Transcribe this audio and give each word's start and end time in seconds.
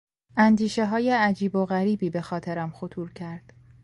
اندیشههای 0.37 1.09
عجیب 1.11 1.55
و 1.55 1.65
غریبی 1.65 2.09
به 2.09 2.21
خاطرم 2.21 2.71
خطور 2.71 3.13
کرد. 3.13 3.53